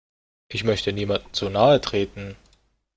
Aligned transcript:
Ich 0.47 0.63
möchte 0.63 0.93
niemandem 0.93 1.31
zu 1.31 1.47
nahe 1.51 1.79
treten. 1.79 2.35